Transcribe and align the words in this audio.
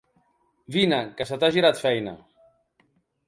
Vine, 0.75 0.99
que 1.19 1.27
se 1.31 1.37
t'ha 1.43 1.51
girat 1.57 1.81
feina. 1.83 2.13